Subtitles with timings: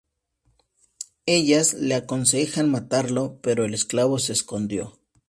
[1.27, 4.97] Ellas le aconsejan matarlo, pero el esclavo se escondió.